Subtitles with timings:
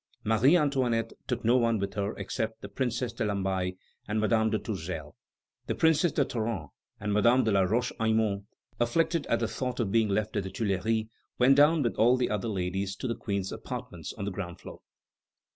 [0.23, 3.73] Marie Antoinette took no one with her except the Princess de Lamballe
[4.07, 5.15] and Madame de Tourzel.
[5.67, 8.47] The Princess de Tarente and Madame de la Roche Aymon,
[8.79, 11.05] afflicted at the thought of being left at the Tuileries,
[11.37, 14.79] went down with all the other ladies to the Queen's apartments on the ground floor.